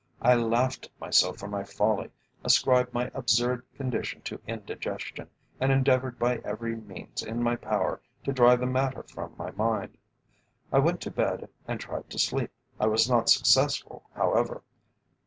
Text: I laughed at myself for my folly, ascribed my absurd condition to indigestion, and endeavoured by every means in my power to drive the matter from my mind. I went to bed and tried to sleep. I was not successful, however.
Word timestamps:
I 0.23 0.33
laughed 0.33 0.85
at 0.87 0.99
myself 0.99 1.37
for 1.37 1.47
my 1.47 1.63
folly, 1.63 2.09
ascribed 2.43 2.91
my 2.91 3.11
absurd 3.13 3.61
condition 3.75 4.21
to 4.21 4.41
indigestion, 4.47 5.29
and 5.59 5.71
endeavoured 5.71 6.17
by 6.17 6.37
every 6.37 6.75
means 6.75 7.21
in 7.21 7.43
my 7.43 7.55
power 7.55 8.01
to 8.23 8.33
drive 8.33 8.61
the 8.61 8.65
matter 8.65 9.03
from 9.03 9.35
my 9.37 9.51
mind. 9.51 9.99
I 10.71 10.79
went 10.79 11.01
to 11.01 11.11
bed 11.11 11.49
and 11.67 11.79
tried 11.79 12.09
to 12.09 12.17
sleep. 12.17 12.49
I 12.79 12.87
was 12.87 13.07
not 13.07 13.29
successful, 13.29 14.09
however. 14.15 14.63